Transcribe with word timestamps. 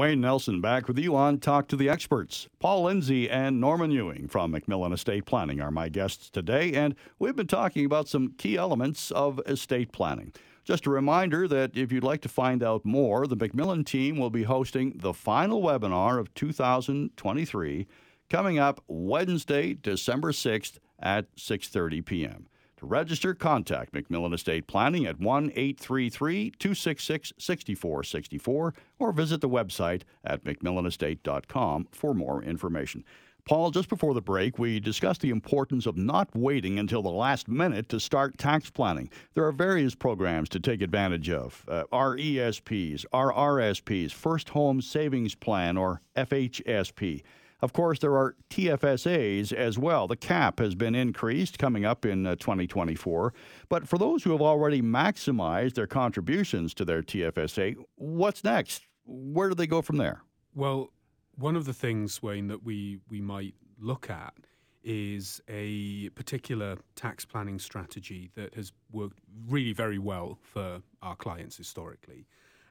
Wayne 0.00 0.22
Nelson 0.22 0.62
back 0.62 0.88
with 0.88 0.98
you 0.98 1.14
on 1.14 1.40
Talk 1.40 1.68
to 1.68 1.76
the 1.76 1.90
Experts. 1.90 2.48
Paul 2.58 2.84
Lindsey 2.84 3.28
and 3.28 3.60
Norman 3.60 3.90
Ewing 3.90 4.28
from 4.28 4.50
MacMillan 4.50 4.94
Estate 4.94 5.26
Planning 5.26 5.60
are 5.60 5.70
my 5.70 5.90
guests 5.90 6.30
today, 6.30 6.72
and 6.72 6.94
we've 7.18 7.36
been 7.36 7.46
talking 7.46 7.84
about 7.84 8.08
some 8.08 8.32
key 8.38 8.56
elements 8.56 9.10
of 9.10 9.42
estate 9.44 9.92
planning. 9.92 10.32
Just 10.64 10.86
a 10.86 10.90
reminder 10.90 11.46
that 11.48 11.72
if 11.76 11.92
you'd 11.92 12.02
like 12.02 12.22
to 12.22 12.30
find 12.30 12.62
out 12.62 12.82
more, 12.82 13.26
the 13.26 13.36
MacMillan 13.36 13.84
team 13.84 14.16
will 14.16 14.30
be 14.30 14.44
hosting 14.44 14.94
the 14.96 15.12
final 15.12 15.60
webinar 15.60 16.18
of 16.18 16.32
2023 16.32 17.86
coming 18.30 18.58
up 18.58 18.82
Wednesday, 18.88 19.74
December 19.74 20.32
6th 20.32 20.78
at 20.98 21.26
6:30 21.36 22.02
p.m. 22.06 22.48
To 22.80 22.86
register, 22.86 23.34
contact 23.34 23.92
MacMillan 23.92 24.32
Estate 24.32 24.66
Planning 24.66 25.04
at 25.04 25.20
1 25.20 25.50
833 25.54 26.52
266 26.52 27.34
6464 27.36 28.74
or 28.98 29.12
visit 29.12 29.42
the 29.42 29.50
website 29.50 30.02
at 30.24 30.44
MacMillanestate.com 30.44 31.88
for 31.92 32.14
more 32.14 32.42
information. 32.42 33.04
Paul, 33.44 33.70
just 33.70 33.90
before 33.90 34.14
the 34.14 34.22
break, 34.22 34.58
we 34.58 34.80
discussed 34.80 35.20
the 35.20 35.28
importance 35.28 35.84
of 35.84 35.98
not 35.98 36.34
waiting 36.34 36.78
until 36.78 37.02
the 37.02 37.10
last 37.10 37.48
minute 37.48 37.90
to 37.90 38.00
start 38.00 38.38
tax 38.38 38.70
planning. 38.70 39.10
There 39.34 39.44
are 39.44 39.52
various 39.52 39.94
programs 39.94 40.48
to 40.48 40.58
take 40.58 40.80
advantage 40.80 41.28
of 41.28 41.62
uh, 41.68 41.84
RESPs, 41.92 43.04
RRSPs, 43.12 44.12
First 44.12 44.48
Home 44.50 44.80
Savings 44.80 45.34
Plan, 45.34 45.76
or 45.76 46.00
FHSP. 46.16 47.22
Of 47.62 47.72
course, 47.72 47.98
there 47.98 48.16
are 48.16 48.34
TFSAs 48.48 49.52
as 49.52 49.78
well. 49.78 50.08
The 50.08 50.16
cap 50.16 50.58
has 50.60 50.74
been 50.74 50.94
increased 50.94 51.58
coming 51.58 51.84
up 51.84 52.06
in 52.06 52.26
uh, 52.26 52.36
2024. 52.36 53.34
But 53.68 53.86
for 53.86 53.98
those 53.98 54.22
who 54.22 54.32
have 54.32 54.40
already 54.40 54.80
maximized 54.80 55.74
their 55.74 55.86
contributions 55.86 56.74
to 56.74 56.84
their 56.84 57.02
TFSA, 57.02 57.76
what's 57.96 58.42
next? 58.42 58.86
Where 59.04 59.48
do 59.48 59.54
they 59.54 59.66
go 59.66 59.82
from 59.82 59.96
there? 59.96 60.22
Well, 60.54 60.92
one 61.36 61.56
of 61.56 61.64
the 61.64 61.72
things, 61.72 62.22
Wayne, 62.22 62.48
that 62.48 62.64
we, 62.64 62.98
we 63.08 63.20
might 63.20 63.54
look 63.78 64.10
at 64.10 64.34
is 64.82 65.40
a 65.48 66.08
particular 66.10 66.76
tax 66.96 67.24
planning 67.24 67.58
strategy 67.58 68.30
that 68.34 68.54
has 68.54 68.72
worked 68.90 69.18
really 69.48 69.72
very 69.72 69.98
well 69.98 70.38
for 70.42 70.82
our 71.02 71.16
clients 71.16 71.56
historically. 71.56 72.26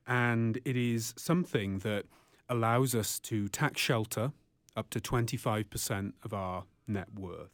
And 0.07 0.57
it 0.65 0.75
is 0.75 1.13
something 1.17 1.79
that 1.79 2.05
allows 2.49 2.95
us 2.95 3.19
to 3.19 3.47
tax 3.47 3.79
shelter 3.79 4.31
up 4.75 4.89
to 4.91 4.99
25% 4.99 6.13
of 6.23 6.33
our 6.33 6.65
net 6.87 7.13
worth. 7.13 7.51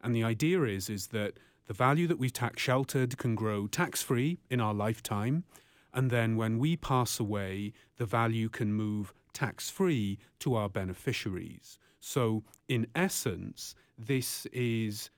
And 0.00 0.14
the 0.14 0.24
idea 0.24 0.62
is, 0.64 0.88
is 0.88 1.08
that 1.08 1.34
the 1.66 1.74
value 1.74 2.06
that 2.06 2.18
we've 2.18 2.32
tax 2.32 2.62
sheltered 2.62 3.18
can 3.18 3.34
grow 3.34 3.66
tax 3.66 4.02
free 4.02 4.38
in 4.48 4.60
our 4.60 4.72
lifetime. 4.72 5.44
And 5.92 6.10
then 6.10 6.36
when 6.36 6.58
we 6.58 6.76
pass 6.76 7.20
away, 7.20 7.72
the 7.96 8.06
value 8.06 8.48
can 8.48 8.72
move 8.72 9.12
tax 9.32 9.70
free 9.70 10.18
to 10.40 10.54
our 10.54 10.68
beneficiaries. 10.68 11.78
So, 12.00 12.44
in 12.68 12.86
essence, 12.94 13.74
this 13.98 14.46
is 14.46 15.10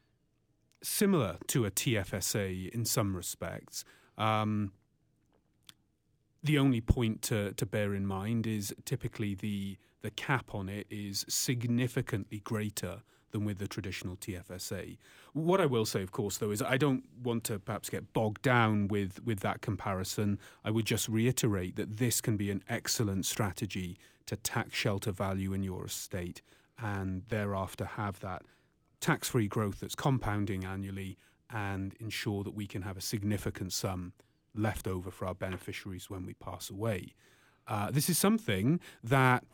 similar 0.83 1.36
to 1.48 1.66
a 1.66 1.70
TFSA 1.70 2.70
in 2.70 2.84
some 2.84 3.14
respects. 3.14 3.84
Um, 4.16 4.72
the 6.42 6.58
only 6.58 6.81
point 6.81 7.22
to, 7.22 7.53
to 7.53 7.66
bear 7.66 7.94
in 7.94 8.06
mind 8.06 8.47
is 8.47 8.75
typically 8.84 9.34
the 9.34 9.77
the 10.03 10.11
cap 10.11 10.55
on 10.55 10.69
it 10.69 10.87
is 10.91 11.25
significantly 11.29 12.41
greater 12.41 13.03
than 13.31 13.45
with 13.45 13.59
the 13.59 13.69
traditional 13.69 14.17
TFSA. 14.17 14.98
What 15.33 15.61
I 15.61 15.67
will 15.67 15.87
say, 15.87 16.03
of 16.03 16.11
course, 16.11 16.39
though, 16.39 16.51
is 16.51 16.62
I 16.62 16.77
don't 16.77 17.05
want 17.23 17.45
to 17.45 17.59
perhaps 17.59 17.89
get 17.89 18.12
bogged 18.12 18.43
down 18.43 18.89
with, 18.89 19.25
with 19.25 19.41
that 19.41 19.61
comparison. 19.61 20.39
I 20.65 20.71
would 20.71 20.84
just 20.84 21.09
reiterate 21.09 21.77
that 21.77 21.98
this 21.98 22.21
can 22.21 22.37
be 22.37 22.51
an 22.51 22.62
excellent 22.69 23.27
strategy 23.27 23.98
to 24.27 24.37
tax 24.37 24.77
shelter 24.77 25.12
value 25.12 25.53
in 25.53 25.62
your 25.62 25.87
estate 25.87 26.43
and 26.83 27.23
thereafter 27.28 27.84
have 27.84 28.21
that 28.21 28.43
tax 29.01 29.28
free 29.28 29.48
growth 29.48 29.81
that's 29.81 29.95
compounding 29.95 30.65
annually 30.65 31.17
and 31.53 31.94
ensure 32.00 32.44
that 32.44 32.55
we 32.55 32.66
can 32.66 32.83
have 32.83 32.97
a 32.97 33.00
significant 33.00 33.72
sum 33.72 34.12
left 34.55 34.87
over 34.87 35.10
for 35.10 35.27
our 35.27 35.34
beneficiaries 35.34 36.10
when 36.10 36.25
we 36.25 36.34
pass 36.34 36.71
away. 36.71 37.15
Uh, 37.66 37.91
this 37.91 38.09
is 38.09 38.19
something 38.19 38.81
that 39.03 39.44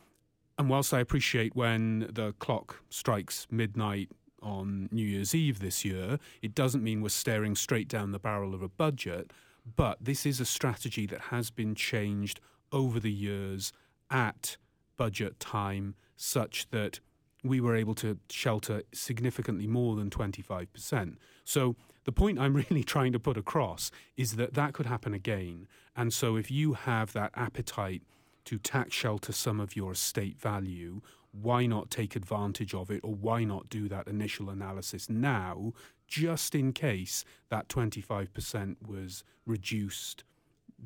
and 0.59 0.71
whilst 0.71 0.95
I 0.95 1.01
appreciate 1.01 1.55
when 1.55 2.09
the 2.11 2.35
clock 2.39 2.83
strikes 2.89 3.47
midnight 3.51 4.11
on 4.43 4.89
New 4.91 5.05
Year's 5.05 5.35
Eve 5.35 5.59
this 5.61 5.85
year, 5.85 6.19
it 6.41 6.55
doesn't 6.55 6.83
mean 6.83 7.03
we're 7.03 7.09
staring 7.11 7.55
straight 7.55 7.89
down 7.89 8.13
the 8.13 8.19
barrel 8.19 8.55
of 8.55 8.63
a 8.63 8.69
budget. 8.69 9.33
But 9.77 9.99
this 10.01 10.25
is 10.25 10.41
a 10.41 10.45
strategy 10.45 11.07
that 11.07 11.21
has 11.23 11.51
been 11.51 11.75
changed 11.75 12.41
over 12.73 13.01
the 13.01 13.11
years 13.11 13.73
at 14.11 14.57
budget 14.97 15.39
time, 15.41 15.95
such 16.17 16.71
that 16.71 17.01
we 17.43 17.61
were 17.61 17.77
able 17.77 17.95
to 17.95 18.19
shelter 18.31 18.83
significantly 18.95 19.67
more 19.67 19.95
than 19.97 20.11
25%. 20.11 21.17
So 21.45 21.77
the 22.05 22.13
point 22.13 22.39
I'm 22.39 22.55
really 22.71 22.85
trying 22.85 23.13
to 23.13 23.21
put 23.21 23.37
across 23.37 23.91
is 24.17 24.37
that 24.37 24.55
that 24.55 24.73
could 24.73 24.87
happen 24.87 25.13
again. 25.13 25.67
And 25.95 26.13
so 26.13 26.37
if 26.37 26.51
you 26.51 26.75
have 26.75 27.13
that 27.13 27.33
appetite 27.35 28.03
to 28.47 28.59
tax 28.59 28.95
shelter 28.95 29.33
some 29.33 29.61
of 29.61 29.77
your 29.77 29.93
estate 29.93 30.41
value, 30.41 31.01
why 31.33 31.67
not 31.67 31.91
take 31.91 32.17
advantage 32.17 32.75
of 32.75 32.91
it 32.91 33.01
or 33.05 33.15
why 33.15 33.45
not 33.45 33.69
do 33.69 33.89
that 33.89 34.09
initial 34.09 34.49
analysis 34.49 35.11
now, 35.11 35.73
just 36.09 36.55
in 36.55 36.73
case 36.73 37.25
that 37.51 37.69
25% 37.69 38.77
was 38.87 39.25
reduced, 39.45 40.25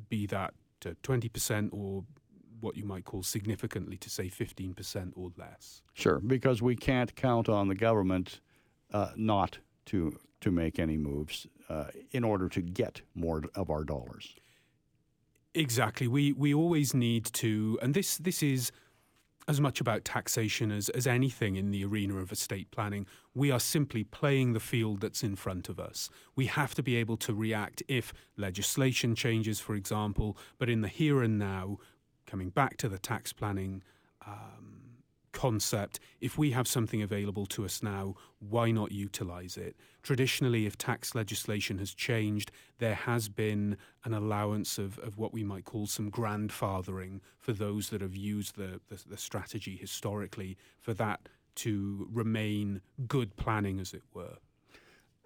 be 0.09 0.25
that 0.27 0.53
to 0.81 0.95
20% 1.03 1.69
or 1.71 2.03
what 2.59 2.77
you 2.77 2.83
might 2.83 3.05
call 3.05 3.23
significantly 3.23 3.97
to 3.97 4.09
say 4.09 4.25
15% 4.25 5.13
or 5.15 5.31
less. 5.37 5.81
Sure, 5.93 6.19
because 6.19 6.61
we 6.61 6.75
can't 6.75 7.15
count 7.15 7.49
on 7.49 7.67
the 7.67 7.75
government 7.75 8.39
uh, 8.93 9.11
not 9.15 9.59
to 9.87 10.19
to 10.41 10.51
make 10.51 10.79
any 10.79 10.97
moves 10.97 11.45
uh, 11.69 11.85
in 12.11 12.23
order 12.23 12.49
to 12.49 12.61
get 12.61 13.01
more 13.13 13.43
of 13.53 13.69
our 13.69 13.83
dollars. 13.83 14.35
Exactly. 15.53 16.07
We 16.07 16.31
we 16.31 16.53
always 16.53 16.93
need 16.93 17.25
to, 17.25 17.77
and 17.81 17.93
this 17.93 18.17
this 18.17 18.41
is 18.41 18.71
as 19.47 19.59
much 19.59 19.81
about 19.81 20.05
taxation 20.05 20.71
as, 20.71 20.87
as 20.89 21.07
anything 21.07 21.55
in 21.55 21.71
the 21.71 21.83
arena 21.83 22.15
of 22.17 22.31
estate 22.31 22.69
planning. 22.71 23.05
We 23.33 23.51
are 23.51 23.59
simply 23.59 24.03
playing 24.03 24.53
the 24.53 24.59
field 24.59 25.01
that's 25.01 25.23
in 25.23 25.35
front 25.35 25.67
of 25.67 25.79
us. 25.79 26.09
We 26.35 26.45
have 26.45 26.75
to 26.75 26.83
be 26.83 26.95
able 26.95 27.17
to 27.17 27.33
react 27.33 27.81
if 27.87 28.13
legislation 28.37 29.15
changes, 29.15 29.59
for 29.59 29.75
example, 29.75 30.37
but 30.59 30.69
in 30.69 30.81
the 30.81 30.87
here 30.87 31.21
and 31.23 31.39
now, 31.39 31.79
coming 32.27 32.49
back 32.49 32.77
to 32.77 32.87
the 32.87 32.99
tax 32.99 33.33
planning 33.33 33.83
um, 34.25 34.80
concept. 35.41 35.99
If 36.19 36.37
we 36.37 36.51
have 36.51 36.67
something 36.67 37.01
available 37.01 37.47
to 37.47 37.65
us 37.65 37.81
now, 37.81 38.13
why 38.37 38.69
not 38.69 38.91
utilize 38.91 39.57
it? 39.57 39.75
Traditionally, 40.03 40.67
if 40.67 40.77
tax 40.77 41.15
legislation 41.15 41.79
has 41.79 41.95
changed, 41.95 42.51
there 42.77 42.93
has 42.93 43.27
been 43.27 43.77
an 44.03 44.13
allowance 44.13 44.77
of, 44.77 44.99
of 44.99 45.17
what 45.17 45.33
we 45.33 45.43
might 45.43 45.65
call 45.65 45.87
some 45.87 46.11
grandfathering 46.11 47.21
for 47.39 47.53
those 47.53 47.89
that 47.89 48.01
have 48.01 48.15
used 48.15 48.55
the, 48.55 48.79
the, 48.89 49.01
the 49.09 49.17
strategy 49.17 49.75
historically, 49.75 50.57
for 50.79 50.93
that 50.93 51.19
to 51.55 52.07
remain 52.11 52.81
good 53.07 53.35
planning, 53.35 53.79
as 53.79 53.95
it 53.95 54.03
were. 54.13 54.37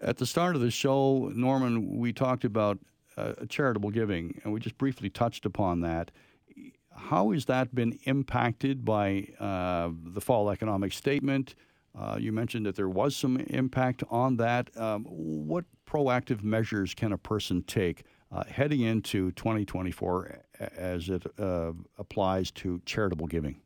At 0.01 0.17
the 0.17 0.25
start 0.25 0.55
of 0.55 0.61
the 0.61 0.71
show, 0.71 1.29
Norman, 1.35 1.97
we 1.97 2.13
talked 2.13 2.45
about 2.45 2.79
uh, 3.17 3.33
charitable 3.49 3.89
giving, 3.89 4.39
and 4.43 4.53
we 4.53 4.61
just 4.61 4.77
briefly 4.77 5.09
touched 5.09 5.45
upon 5.45 5.81
that 5.81 6.11
how 6.95 7.31
has 7.31 7.45
that 7.45 7.75
been 7.75 8.00
impacted 8.03 8.85
by 8.85 9.28
uh, 9.39 9.89
the 10.13 10.22
fall 10.22 10.50
economic 10.50 10.94
statement? 10.94 11.56
Uh, 11.97 12.17
you 12.19 12.31
mentioned 12.31 12.66
that 12.66 12.75
there 12.75 12.89
was 12.89 13.16
some 13.16 13.38
impact 13.38 14.03
on 14.09 14.38
that. 14.38 14.75
Um, 14.78 15.06
what 15.06 15.66
proactive 15.88 16.44
measures 16.44 16.94
can 16.94 17.13
a 17.13 17.17
person 17.17 17.63
take 17.63 18.03
uh, 18.31 18.44
heading 18.45 18.81
into 18.81 19.31
2024 19.31 20.39
as 20.59 21.09
it 21.09 21.25
uh, 21.39 21.72
applies 21.97 22.51
to 22.51 22.81
charitable 22.85 23.27
giving? 23.27 23.62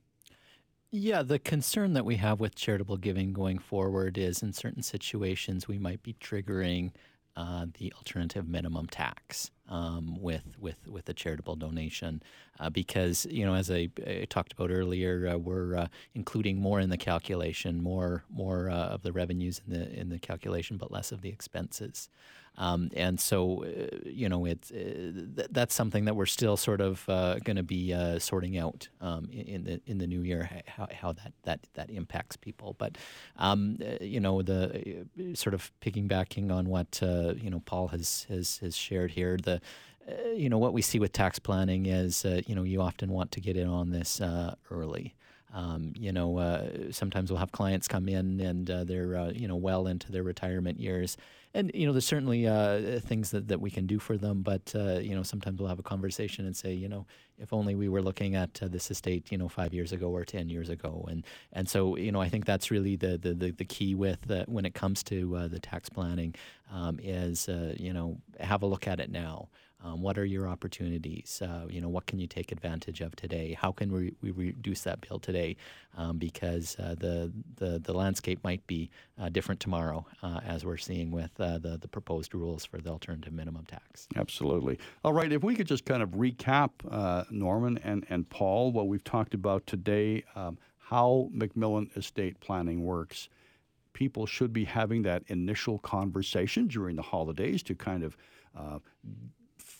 Yeah, 0.92 1.22
the 1.22 1.40
concern 1.40 1.94
that 1.94 2.06
we 2.06 2.16
have 2.16 2.40
with 2.40 2.56
charitable 2.56 2.98
giving 2.98 3.32
going 3.32 3.60
forward 3.60 4.18
is 4.18 4.42
in 4.42 4.54
certain 4.54 4.82
situations 4.82 5.68
we 5.68 5.78
might 5.78 6.02
be 6.02 6.14
triggering 6.14 6.92
uh, 7.36 7.68
the 7.78 7.94
alternative 7.94 8.48
minimum 8.48 8.88
tax 8.88 9.52
um, 9.70 10.20
with 10.20 10.56
with 10.60 10.88
with 10.88 11.08
a 11.10 11.14
charitable 11.14 11.56
donation, 11.56 12.22
uh, 12.60 12.70
because 12.70 13.26
you 13.30 13.46
know 13.46 13.54
as 13.54 13.72
I, 13.72 13.90
I 14.06 14.26
talked 14.30 14.52
about 14.52 14.72
earlier, 14.72 15.28
uh, 15.28 15.38
we're 15.38 15.76
uh, 15.76 15.88
including 16.14 16.60
more 16.60 16.80
in 16.80 16.90
the 16.90 16.98
calculation, 16.98 17.82
more 17.82 18.24
more 18.30 18.70
uh, 18.70 18.88
of 18.88 19.04
the 19.04 19.12
revenues 19.12 19.62
in 19.66 19.74
the 19.74 20.00
in 20.00 20.10
the 20.10 20.20
calculation, 20.20 20.78
but 20.78 20.92
less 20.92 21.12
of 21.12 21.22
the 21.22 21.30
expenses. 21.30 22.10
Um, 22.58 22.90
and 22.94 23.18
so, 23.22 23.64
uh, 23.64 23.98
you 24.04 24.28
know, 24.28 24.44
it's 24.44 24.70
uh, 24.70 24.76
th- 24.76 25.48
that's 25.50 25.74
something 25.74 26.04
that 26.06 26.16
we're 26.16 26.26
still 26.26 26.58
sort 26.58 26.82
of 26.82 27.06
going 27.06 27.56
to 27.56 27.64
be 27.64 27.96
sorting 28.20 28.58
out 28.58 28.90
um, 29.00 29.30
in 29.32 29.64
the 29.64 29.82
in 29.86 30.00
the 30.00 30.08
new 30.08 30.22
year 30.22 30.50
how, 30.68 30.88
how 30.92 31.14
that, 31.14 31.32
that 31.44 31.68
that 31.76 31.90
impacts 31.90 32.36
people. 32.36 32.76
But 32.78 32.98
um, 33.38 33.78
you 34.02 34.20
know, 34.20 34.42
the 34.42 35.06
sort 35.36 35.54
of 35.54 35.72
piggybacking 35.82 36.52
on 36.52 36.68
what 36.68 37.00
you 37.02 37.50
know 37.50 37.62
Paul 37.66 37.90
has 37.90 38.26
has 38.30 38.58
has 38.58 38.76
shared 38.76 39.12
here, 39.12 39.38
the 39.42 39.59
uh, 40.08 40.30
you 40.30 40.50
know, 40.50 40.58
what 40.58 40.74
we 40.74 40.82
see 40.82 41.00
with 41.00 41.14
tax 41.14 41.40
planning 41.40 41.86
is, 41.86 42.26
uh, 42.26 42.42
you 42.48 42.56
know, 42.56 42.64
you 42.64 42.82
often 42.82 43.12
want 43.12 43.32
to 43.34 43.42
get 43.42 43.58
in 43.58 43.68
on 43.68 43.92
this 43.92 44.22
uh, 44.22 44.56
early. 44.72 45.16
Um, 45.54 45.94
you 45.96 46.12
know, 46.12 46.38
uh, 46.38 46.92
sometimes 46.92 47.32
we'll 47.32 47.40
have 47.40 47.52
clients 47.52 47.88
come 47.88 48.08
in 48.08 48.40
and 48.40 48.70
uh, 48.70 48.84
they're, 48.84 49.16
uh, 49.16 49.32
you 49.32 49.48
know, 49.48 49.56
well 49.56 49.88
into 49.88 50.12
their 50.12 50.24
retirement 50.24 50.80
years. 50.80 51.18
And, 51.54 51.72
you 51.74 51.88
know, 51.88 51.94
there's 51.94 52.06
certainly 52.06 52.48
uh, 52.48 53.00
things 53.00 53.32
that, 53.32 53.48
that 53.48 53.60
we 53.60 53.72
can 53.72 53.88
do 53.88 53.98
for 53.98 54.18
them, 54.18 54.44
but, 54.44 54.72
uh, 54.76 55.00
you 55.00 55.16
know, 55.16 55.24
sometimes 55.24 55.60
we'll 55.60 55.68
have 55.68 55.80
a 55.80 55.84
conversation 55.84 56.46
and 56.46 56.56
say, 56.56 56.74
you 56.74 56.88
know, 56.88 57.08
if 57.40 57.54
only 57.54 57.74
we 57.74 57.90
were 57.90 58.04
looking 58.04 58.36
at 58.36 58.62
uh, 58.62 58.68
this 58.68 58.92
estate, 58.92 59.32
you 59.32 59.38
know, 59.38 59.50
five 59.50 59.74
years 59.74 59.92
ago 59.92 60.10
or 60.10 60.24
10 60.24 60.50
years 60.50 60.70
ago. 60.70 61.08
And, 61.10 61.26
and 61.52 61.68
so, 61.68 61.96
you 61.96 62.12
know, 62.12 62.22
I 62.22 62.30
think 62.30 62.46
that's 62.46 62.70
really 62.70 62.96
the, 62.96 63.18
the, 63.18 63.34
the, 63.34 63.52
the 63.52 63.66
key 63.66 63.96
with 63.96 64.32
when 64.48 64.66
it 64.66 64.76
comes 64.76 65.02
to 65.06 65.48
the 65.50 65.60
tax 65.60 65.90
planning 65.90 66.36
um, 66.72 67.00
is, 67.02 67.50
you 67.78 67.94
know, 67.94 68.18
have 68.40 68.62
a 68.62 68.68
look 68.68 68.88
at 68.88 69.00
it 69.00 69.10
now. 69.10 69.50
Um, 69.82 70.02
what 70.02 70.18
are 70.18 70.26
your 70.26 70.48
opportunities? 70.48 71.42
Uh, 71.42 71.66
you 71.70 71.80
know, 71.80 71.88
what 71.88 72.06
can 72.06 72.20
you 72.20 72.28
take 72.28 72.52
advantage 72.52 73.00
of 73.00 73.16
today? 73.16 73.54
How 73.54 73.72
can 73.72 73.92
we, 73.92 74.14
we 74.22 74.32
reduce 74.32 74.82
that 74.82 75.08
bill 75.08 75.20
today? 75.20 75.56
Um, 75.98 76.18
because 76.18 76.76
uh, 76.80 76.96
the, 76.98 77.32
the 77.56 77.80
the 77.80 77.94
landscape 77.94 78.40
might 78.44 78.66
be 78.68 78.90
uh, 79.20 79.30
different 79.30 79.60
tomorrow, 79.60 80.06
uh, 80.22 80.40
as 80.46 80.66
we're 80.66 80.78
seeing 80.78 81.12
with 81.12 81.32
uh, 81.40 81.58
the 81.60 81.78
the 81.78 81.88
proposed 81.88 82.36
rules 82.36 82.66
for 82.66 82.80
the 82.80 82.90
alternative 82.90 83.34
minimum 83.34 83.66
tax. 83.66 84.08
Absolutely. 84.16 84.80
All 85.04 85.14
right. 85.14 85.32
If 85.32 85.44
we 85.44 85.56
could 85.56 85.68
just 85.68 85.86
kind 85.86 86.04
of 86.04 86.10
recap, 86.10 86.72
uh, 86.92 87.24
Norman 87.30 87.80
and 87.84 88.06
and 88.10 88.30
Paul, 88.30 88.72
what 88.72 88.88
we've 88.88 89.04
talked 89.04 89.34
about 89.34 89.66
today, 89.66 90.24
um, 90.36 90.58
how 90.78 91.30
MacMillan 91.34 91.96
estate 91.96 92.40
planning 92.42 92.84
works. 92.84 93.30
People 93.94 94.26
should 94.26 94.54
be 94.54 94.64
having 94.64 95.02
that 95.02 95.24
initial 95.28 95.80
conversation 95.80 96.68
during 96.68 96.96
the 96.96 97.02
holidays 97.02 97.64
to 97.64 97.76
kind 97.76 98.04
of 98.04 98.16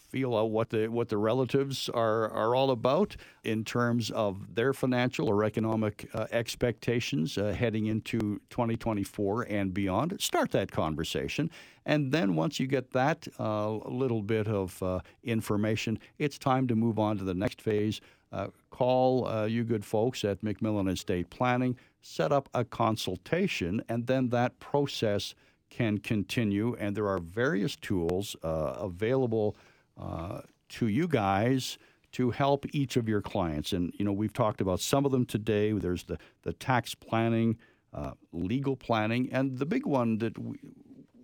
feel 0.10 0.36
out 0.36 0.50
what 0.50 0.70
the 0.70 0.88
what 0.88 1.10
the 1.10 1.18
relatives 1.18 1.90
are 1.90 2.30
are 2.32 2.56
all 2.56 2.72
about 2.72 3.16
in 3.44 3.64
terms 3.64 4.10
of 4.12 4.56
their 4.56 4.74
financial 4.74 5.30
or 5.30 5.44
economic 5.44 6.10
uh, 6.14 6.26
expectations 6.32 7.38
uh, 7.38 7.54
heading 7.58 7.86
into 7.86 8.42
2024 8.50 9.44
and 9.44 9.74
beyond. 9.74 10.20
Start 10.20 10.52
that 10.52 10.72
conversation, 10.72 11.50
and 11.86 12.12
then 12.12 12.36
once 12.36 12.60
you 12.60 12.68
get 12.68 12.92
that 12.92 13.28
uh, 13.40 13.72
little 13.72 14.24
bit 14.24 14.48
of 14.48 14.82
uh, 14.82 15.00
information, 15.24 16.00
it's 16.18 16.38
time 16.38 16.68
to 16.68 16.76
move 16.76 16.98
on 16.98 17.18
to 17.18 17.24
the 17.24 17.34
next 17.34 17.62
phase. 17.62 18.02
Uh, 18.32 18.48
call 18.70 19.28
uh, 19.28 19.46
you 19.46 19.64
good 19.64 19.84
folks 19.84 20.24
at 20.24 20.42
MacMillan 20.42 20.92
Estate 20.92 21.30
Planning, 21.30 21.76
set 22.02 22.32
up 22.32 22.48
a 22.54 22.64
consultation, 22.64 23.82
and 23.90 24.06
then 24.06 24.30
that 24.30 24.60
process 24.60 25.34
can 25.72 25.98
continue. 25.98 26.76
And 26.80 26.96
there 26.96 27.08
are 27.08 27.20
various 27.20 27.76
tools 27.76 28.36
available 28.44 29.56
uh, 30.00 30.42
to 30.70 30.88
you 30.88 31.08
guys 31.08 31.78
to 32.12 32.32
help 32.32 32.66
each 32.74 32.98
of 32.98 33.08
your 33.08 33.22
clients. 33.22 33.74
And 33.74 33.94
you 33.98 34.06
know, 34.06 34.14
we've 34.14 34.34
talked 34.34 34.62
about 34.62 34.80
some 34.80 35.06
of 35.06 35.12
them 35.12 35.26
today. 35.26 35.72
There's 35.74 36.04
the 36.04 36.18
the 36.44 36.54
tax 36.54 36.96
planning, 36.96 37.58
uh, 37.94 38.12
legal 38.32 38.76
planning, 38.76 39.30
and 39.32 39.58
the 39.58 39.66
big 39.66 39.86
one 39.86 40.18
that 40.20 40.38
we, 40.38 40.58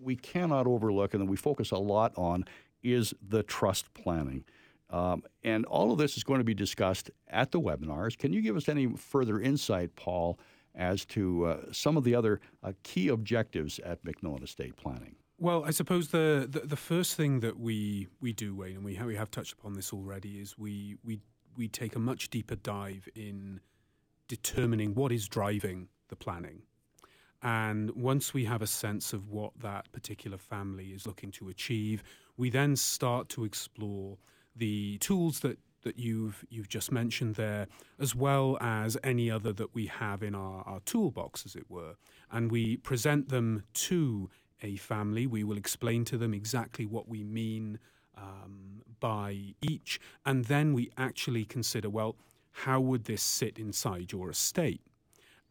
we 0.02 0.16
cannot 0.16 0.68
overlook 0.68 1.14
and 1.14 1.22
that 1.22 1.30
we 1.30 1.38
focus 1.38 1.72
a 1.72 1.78
lot 1.78 2.14
on 2.16 2.46
is 2.84 3.14
the 3.28 3.42
trust 3.44 3.94
planning. 3.94 4.44
Um, 4.92 5.24
and 5.44 5.66
all 5.66 5.92
of 5.92 5.98
this 5.98 6.16
is 6.16 6.24
going 6.24 6.40
to 6.40 6.44
be 6.44 6.54
discussed 6.54 7.10
at 7.28 7.52
the 7.52 7.60
webinars. 7.60 8.16
Can 8.16 8.32
you 8.32 8.42
give 8.42 8.56
us 8.56 8.70
any 8.70 8.88
further 8.96 9.40
insight, 9.40 9.96
Paul, 9.96 10.40
as 10.76 11.06
to 11.06 11.46
uh, 11.46 11.58
some 11.72 11.98
of 11.98 12.04
the 12.04 12.14
other 12.14 12.40
uh, 12.62 12.74
key 12.84 13.08
objectives 13.08 13.80
at 13.80 14.04
MacMillan 14.06 14.44
Estate 14.44 14.76
Planning? 14.76 15.16
Well, 15.38 15.66
I 15.66 15.72
suppose 15.72 16.10
the, 16.10 16.48
the, 16.50 16.62
the 16.62 16.78
first 16.78 17.16
thing 17.16 17.42
that 17.42 17.60
we 17.60 18.08
we 18.22 18.32
do, 18.32 18.56
Wayne, 18.56 18.78
and 18.78 18.86
we 18.86 18.96
have, 18.96 19.08
we 19.08 19.16
have 19.16 19.30
touched 19.30 19.54
upon 19.54 19.74
this 19.74 19.92
already, 19.92 20.40
is 20.40 20.58
we 20.58 20.98
we 21.04 21.20
we 21.58 21.68
take 21.68 21.96
a 21.96 22.00
much 22.00 22.30
deeper 22.30 22.56
dive 22.56 23.08
in 23.16 23.60
determining 24.28 24.96
what 24.96 25.12
is 25.12 25.28
driving 25.28 25.90
the 26.08 26.16
planning. 26.16 26.62
And 27.42 27.92
once 27.92 28.34
we 28.34 28.46
have 28.46 28.62
a 28.62 28.68
sense 28.68 29.14
of 29.14 29.30
what 29.30 29.52
that 29.62 29.92
particular 29.92 30.38
family 30.38 30.88
is 30.88 31.06
looking 31.06 31.32
to 31.34 31.50
achieve, 31.50 32.02
we 32.38 32.50
then 32.50 32.76
start 32.76 33.30
to 33.30 33.44
explore 33.44 34.18
the 34.56 34.98
tools 34.98 35.42
that, 35.42 35.60
that 35.84 36.00
you've 36.00 36.44
you've 36.50 36.70
just 36.70 36.92
mentioned 36.94 37.36
there, 37.36 37.68
as 38.00 38.16
well 38.16 38.58
as 38.62 38.98
any 39.04 39.30
other 39.30 39.52
that 39.52 39.76
we 39.76 39.88
have 39.88 40.24
in 40.24 40.34
our, 40.34 40.64
our 40.66 40.80
toolbox, 40.86 41.46
as 41.46 41.56
it 41.56 41.70
were. 41.70 41.96
And 42.32 42.52
we 42.52 42.78
present 42.78 43.30
them 43.30 43.66
to 43.74 44.30
a 44.62 44.76
family. 44.78 45.28
We 45.28 45.44
will 45.44 45.58
explain 45.58 46.06
to 46.06 46.18
them 46.18 46.34
exactly 46.34 46.86
what 46.86 47.08
we 47.08 47.24
mean 47.24 47.80
um, 48.18 48.82
by 49.00 49.56
each, 49.62 50.00
and 50.26 50.46
then 50.46 50.74
we 50.74 50.90
actually 50.98 51.46
consider 51.46 51.90
well, 51.90 52.16
how 52.52 52.80
would 52.80 53.06
this 53.06 53.22
sit 53.22 53.58
inside 53.60 54.12
your 54.12 54.30
estate? 54.30 54.82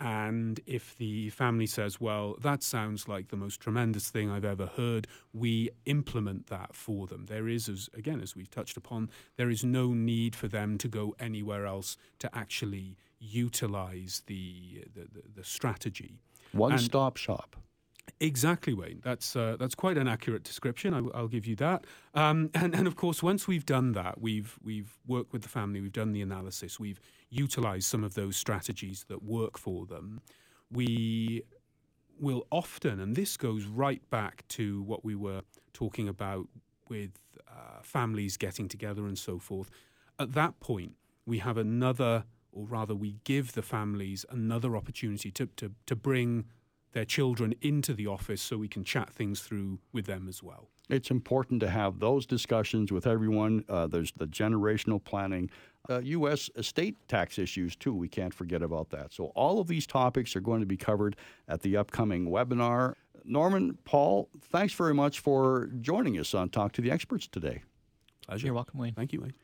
And 0.01 0.59
if 0.67 0.97
the 0.97 1.31
family 1.31 1.67
says, 1.67 2.01
well, 2.01 2.37
that 2.43 2.63
sounds 2.63 3.07
like 3.07 3.29
the 3.29 3.37
most 3.37 3.61
tremendous 3.61 4.11
thing 4.11 4.29
I've 4.29 4.45
ever 4.45 4.67
heard, 4.67 5.07
we 5.33 5.71
implement 5.87 6.49
that 6.49 6.75
for 6.75 7.07
them. 7.07 7.27
There 7.27 7.49
is, 7.49 7.69
as, 7.69 7.89
again, 7.95 8.21
as 8.21 8.35
we've 8.35 8.51
touched 8.51 8.77
upon, 8.77 9.09
there 9.37 9.51
is 9.51 9.65
no 9.65 9.95
need 9.95 10.35
for 10.35 10.49
them 10.49 10.79
to 10.79 10.89
go 10.89 11.15
anywhere 11.21 11.65
else 11.65 11.97
to 12.19 12.37
actually 12.37 12.97
utilize 13.21 14.23
the, 14.27 14.85
the, 14.95 15.03
the, 15.03 15.23
the 15.37 15.45
strategy. 15.45 16.19
One 16.53 16.79
stop 16.79 17.17
shop. 17.17 17.57
Exactly, 18.21 18.75
Wayne. 18.75 19.01
That's 19.03 19.35
uh, 19.35 19.57
that's 19.59 19.75
quite 19.75 19.97
an 19.99 20.09
accurate 20.09 20.45
description. 20.45 20.95
I, 20.95 21.01
will 21.01 21.29
give 21.29 21.47
you 21.47 21.57
that. 21.57 21.85
Um, 22.15 22.51
and, 22.55 22.75
and 22.75 22.87
of 22.87 22.97
course, 22.97 23.23
once 23.23 23.49
we've 23.49 23.67
done 23.67 23.93
that, 23.93 24.21
we've 24.21 24.59
we've 24.63 24.99
worked 25.07 25.33
with 25.33 25.43
the 25.43 25.49
family, 25.49 25.81
we've 25.81 25.93
done 25.93 26.13
the 26.13 26.23
analysis, 26.23 26.79
we've 26.79 27.01
utilised 27.31 27.89
some 27.89 28.05
of 28.05 28.15
those 28.15 28.37
strategies 28.37 29.05
that 29.09 29.23
work 29.23 29.59
for 29.59 29.87
them. 29.87 30.21
We 30.71 31.43
will 32.19 32.47
often, 32.51 33.01
and 33.01 33.17
this 33.17 33.37
goes 33.37 33.65
right 33.65 34.09
back 34.11 34.47
to 34.49 34.83
what 34.83 35.05
we 35.05 35.15
were 35.15 35.43
talking 35.73 36.09
about 36.09 36.47
with 36.89 37.11
uh, 37.49 37.83
families 37.83 38.37
getting 38.37 38.69
together 38.69 39.07
and 39.07 39.19
so 39.19 39.39
forth. 39.39 39.71
At 40.19 40.33
that 40.35 40.61
point, 40.61 40.93
we 41.27 41.39
have 41.39 41.57
another, 41.59 42.25
or 42.53 42.67
rather, 42.67 42.95
we 42.95 43.17
give 43.25 43.53
the 43.55 43.63
families 43.63 44.25
another 44.31 44.77
opportunity 44.77 45.31
to 45.33 45.47
to, 45.57 45.73
to 45.87 45.97
bring 45.97 46.45
their 46.95 47.05
children 47.05 47.55
into 47.61 47.93
the 47.93 48.07
office 48.07 48.41
so 48.41 48.57
we 48.57 48.69
can 48.69 48.85
chat 48.85 49.13
things 49.13 49.41
through 49.41 49.79
with 49.93 50.07
them 50.07 50.27
as 50.29 50.43
well. 50.43 50.71
It's 50.89 51.11
important 51.11 51.61
to 51.61 51.69
have 51.69 51.99
those 51.99 52.25
discussions 52.25 52.93
with 52.93 53.07
everyone. 53.07 53.65
Uh, 53.69 53.87
there's 53.87 54.13
the 54.13 54.27
generational 54.27 55.03
planning, 55.03 55.51
uh, 55.91 56.01
U.S. 56.01 56.51
estate 56.57 56.97
tax 57.09 57.39
issues, 57.39 57.75
too. 57.75 57.95
We 57.95 58.09
can't 58.09 58.33
forget 58.33 58.63
about 58.63 58.91
that. 58.91 59.13
So, 59.13 59.27
all 59.35 59.61
of 59.61 59.67
these 59.67 59.87
topics 59.87 60.37
are 60.37 60.41
going 60.41 60.61
to 60.61 60.67
be 60.67 60.77
covered 60.77 61.17
at 61.49 61.63
the 61.63 61.77
upcoming 61.77 62.27
webinar. 62.27 62.95
Norman, 63.25 63.79
Paul, 63.85 64.29
thanks 64.53 64.75
very 64.75 64.95
much 64.95 65.21
for 65.21 65.71
joining 65.81 66.19
us 66.19 66.35
on 66.35 66.51
Talk 66.51 66.73
to 66.73 66.83
the 66.83 66.91
Experts 66.91 67.27
today. 67.27 67.63
Pleasure. 68.27 68.47
You're 68.47 68.55
welcome, 68.55 68.81
Wayne. 68.81 68.95
Thank 68.95 69.13
you, 69.13 69.21
Wayne. 69.21 69.35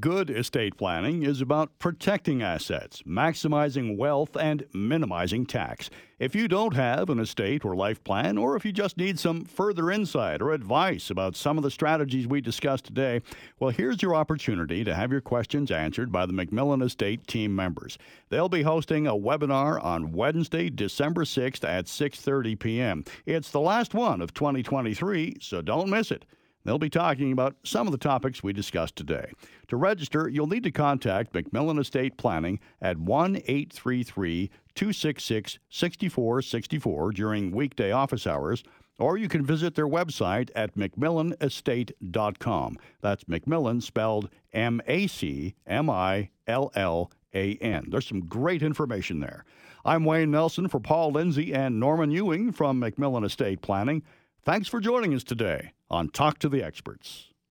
Good 0.00 0.30
estate 0.30 0.76
planning 0.76 1.22
is 1.22 1.40
about 1.40 1.78
protecting 1.78 2.42
assets, 2.42 3.02
maximizing 3.02 3.96
wealth, 3.96 4.36
and 4.36 4.66
minimizing 4.74 5.46
tax. 5.46 5.90
If 6.18 6.34
you 6.34 6.48
don't 6.48 6.74
have 6.74 7.08
an 7.08 7.20
estate 7.20 7.64
or 7.64 7.76
life 7.76 8.02
plan, 8.02 8.36
or 8.36 8.56
if 8.56 8.64
you 8.64 8.72
just 8.72 8.96
need 8.96 9.18
some 9.18 9.44
further 9.44 9.92
insight 9.92 10.42
or 10.42 10.50
advice 10.50 11.08
about 11.08 11.36
some 11.36 11.56
of 11.56 11.62
the 11.62 11.70
strategies 11.70 12.26
we 12.26 12.40
discussed 12.40 12.86
today, 12.86 13.22
well, 13.60 13.70
here's 13.70 14.02
your 14.02 14.16
opportunity 14.16 14.82
to 14.82 14.94
have 14.94 15.12
your 15.12 15.20
questions 15.20 15.70
answered 15.70 16.10
by 16.10 16.26
the 16.26 16.32
MacMillan 16.32 16.82
Estate 16.82 17.26
team 17.28 17.54
members. 17.54 17.96
They'll 18.28 18.48
be 18.48 18.62
hosting 18.62 19.06
a 19.06 19.14
webinar 19.14 19.82
on 19.84 20.10
Wednesday, 20.10 20.68
December 20.68 21.24
6th 21.24 21.62
at 21.62 21.84
6:30 21.84 22.58
p.m. 22.58 23.04
It's 23.24 23.50
the 23.50 23.60
last 23.60 23.94
one 23.94 24.20
of 24.20 24.34
2023, 24.34 25.36
so 25.40 25.62
don't 25.62 25.88
miss 25.88 26.10
it. 26.10 26.24
They'll 26.66 26.78
be 26.78 26.90
talking 26.90 27.30
about 27.30 27.54
some 27.62 27.86
of 27.86 27.92
the 27.92 27.98
topics 27.98 28.42
we 28.42 28.52
discussed 28.52 28.96
today. 28.96 29.30
To 29.68 29.76
register, 29.76 30.28
you'll 30.28 30.48
need 30.48 30.64
to 30.64 30.72
contact 30.72 31.32
MacMillan 31.32 31.78
Estate 31.78 32.16
Planning 32.16 32.58
at 32.82 32.98
1 32.98 33.36
833 33.36 34.50
266 34.74 35.60
6464 35.70 37.12
during 37.12 37.52
weekday 37.52 37.92
office 37.92 38.26
hours, 38.26 38.64
or 38.98 39.16
you 39.16 39.28
can 39.28 39.46
visit 39.46 39.76
their 39.76 39.86
website 39.86 40.50
at 40.56 40.76
MacMillanestate.com. 40.76 42.78
That's 43.00 43.24
MacMillan 43.24 43.80
spelled 43.80 44.28
M 44.52 44.82
A 44.88 45.06
C 45.06 45.54
M 45.68 45.88
I 45.88 46.30
L 46.48 46.72
L 46.74 47.12
A 47.32 47.54
N. 47.58 47.86
There's 47.90 48.08
some 48.08 48.26
great 48.26 48.64
information 48.64 49.20
there. 49.20 49.44
I'm 49.84 50.04
Wayne 50.04 50.32
Nelson 50.32 50.66
for 50.66 50.80
Paul 50.80 51.12
Lindsey 51.12 51.54
and 51.54 51.78
Norman 51.78 52.10
Ewing 52.10 52.50
from 52.50 52.80
MacMillan 52.80 53.24
Estate 53.24 53.62
Planning. 53.62 54.02
Thanks 54.46 54.68
for 54.68 54.78
joining 54.78 55.12
us 55.12 55.24
today 55.24 55.72
on 55.90 56.08
Talk 56.08 56.38
to 56.38 56.48
the 56.48 56.62
Experts. 56.62 57.32